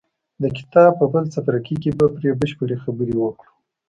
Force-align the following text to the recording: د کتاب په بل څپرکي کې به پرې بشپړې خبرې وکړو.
د 0.41 0.43
کتاب 0.57 0.91
په 0.99 1.05
بل 1.13 1.23
څپرکي 1.33 1.75
کې 1.83 1.91
به 1.97 2.05
پرې 2.15 2.29
بشپړې 2.39 2.77
خبرې 2.83 3.15
وکړو. 3.17 3.51